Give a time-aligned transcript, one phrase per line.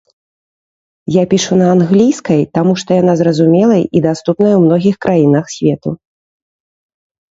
[1.15, 5.89] Я пішу на англійскай таму што яна зразумелай і даступная ў многіх краінах свету.